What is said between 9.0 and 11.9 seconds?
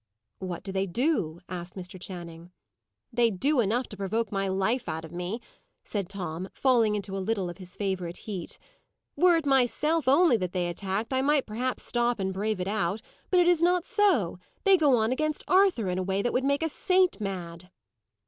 "Were it myself only that they attacked, I might perhaps